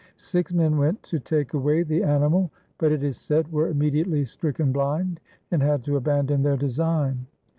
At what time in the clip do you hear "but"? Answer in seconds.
2.79-2.91